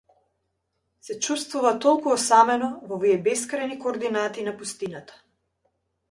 [1.07, 5.21] Се чувствува толку осамено во овие бескрајни координати на пустината.